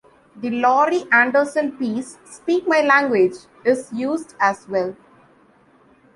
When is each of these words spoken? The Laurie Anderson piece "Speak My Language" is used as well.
The 0.35 0.49
Laurie 0.49 1.03
Anderson 1.11 1.73
piece 1.77 2.17
"Speak 2.25 2.67
My 2.67 2.81
Language" 2.81 3.35
is 3.63 3.93
used 3.93 4.33
as 4.39 4.67
well. 4.67 4.97